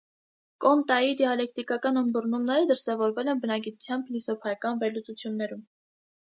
Կոնտայի 0.63 1.11
դիալեկտիկական 1.19 2.01
ըմբռնումները 2.01 2.65
դրսևորվել 2.71 3.31
են 3.35 3.43
բնագիտության 3.45 4.07
փիլիսոփայական 4.09 4.83
վերլուծություններում։ 4.87 5.63